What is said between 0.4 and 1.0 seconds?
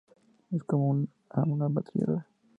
Es como